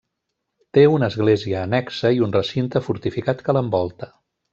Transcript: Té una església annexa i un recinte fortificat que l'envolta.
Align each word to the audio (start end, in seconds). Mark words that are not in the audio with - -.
Té 0.77 0.85
una 0.93 1.09
església 1.13 1.59
annexa 1.65 2.11
i 2.15 2.23
un 2.29 2.33
recinte 2.37 2.81
fortificat 2.87 3.45
que 3.49 3.57
l'envolta. 3.59 4.11